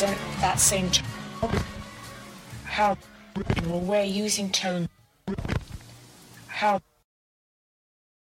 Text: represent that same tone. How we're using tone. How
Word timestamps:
represent 0.00 0.40
that 0.40 0.58
same 0.58 0.90
tone. 0.90 1.50
How 2.64 2.96
we're 3.66 4.02
using 4.02 4.50
tone. 4.50 4.88
How 6.46 6.80